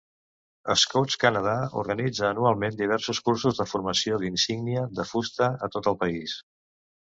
[0.83, 1.51] Scouts Canada
[1.81, 6.35] organitza anualment diversos cursos de formació d'insígnia de fusta a tot el país.